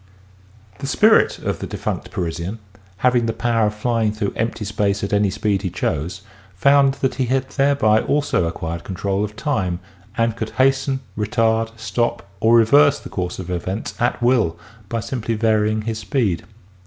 [0.79, 2.57] The spirit of the defunct Parisian,
[3.05, 6.23] having the power of flying through empty space at any speed he chose,
[6.55, 9.79] found that he had thereby also acquired control of time
[10.17, 14.57] and could hasten, retard, stop or reverse the course of events at will
[14.89, 16.45] by simply varying his speed.